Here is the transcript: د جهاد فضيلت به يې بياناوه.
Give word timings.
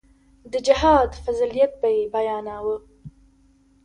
د 0.51 0.53
جهاد 0.67 1.11
فضيلت 1.23 1.71
به 1.81 1.89
يې 1.97 2.03
بياناوه. 2.13 2.77